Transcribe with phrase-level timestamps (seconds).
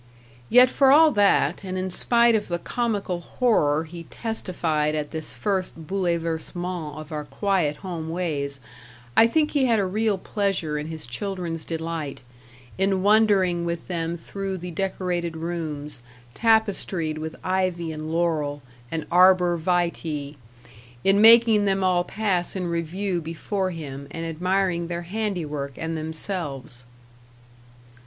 [0.49, 5.35] Yet for all that, and in spite of the comical horror he testified at this
[5.35, 8.59] first bouleversement of our quiet home ways,
[9.15, 12.23] I think he had a real pleasure in his children's delight;
[12.79, 16.01] in wandering with them through the decorated rooms,
[16.33, 20.33] tapestried with ivy and laurel, and arbor vitae;
[21.03, 26.85] in making them all pass in review before him, and admiring their handiwork and themselves.